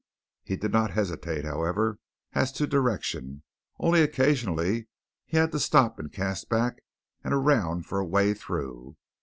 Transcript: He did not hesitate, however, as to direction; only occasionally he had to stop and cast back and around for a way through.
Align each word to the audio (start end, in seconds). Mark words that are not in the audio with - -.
He 0.43 0.55
did 0.55 0.71
not 0.71 0.89
hesitate, 0.89 1.45
however, 1.45 1.99
as 2.33 2.51
to 2.53 2.65
direction; 2.65 3.43
only 3.77 4.01
occasionally 4.01 4.87
he 5.27 5.37
had 5.37 5.51
to 5.51 5.59
stop 5.59 5.99
and 5.99 6.11
cast 6.11 6.49
back 6.49 6.81
and 7.23 7.35
around 7.35 7.85
for 7.85 7.99
a 7.99 8.05
way 8.07 8.33
through. 8.33 8.97